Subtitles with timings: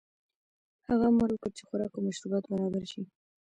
[0.87, 3.01] هغه امر وکړ چې خوراک او مشروبات برابر شي.